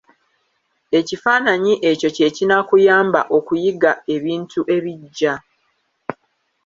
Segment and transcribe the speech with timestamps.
[0.99, 5.33] Ekifaananyi ekyo kye kinaakuyambanga okuyiga ebintu ebiggya.